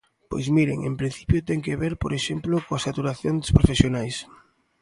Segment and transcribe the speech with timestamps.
[0.29, 4.15] Pois, miren, en principio, ten que ver, por exemplo, coa saturación dos profesionais.